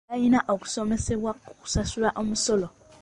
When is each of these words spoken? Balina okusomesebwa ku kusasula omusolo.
Balina 0.09 0.39
okusomesebwa 0.53 1.31
ku 1.43 1.51
kusasula 1.59 2.09
omusolo. 2.21 2.67